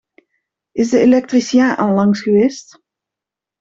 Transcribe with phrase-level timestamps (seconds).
[0.83, 2.79] Is de elektricien al lang geweest?